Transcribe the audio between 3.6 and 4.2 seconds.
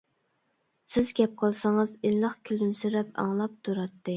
تۇراتتى.